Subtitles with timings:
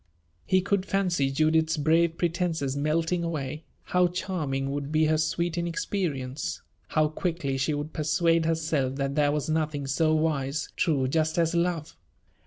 [0.47, 6.63] He could fancy Judith's brave pretenses melting away; how charming would be her sweet inexperience!
[6.87, 11.53] How quickly she would persuade herself that there was nothing so wise, true, just as
[11.53, 11.95] love!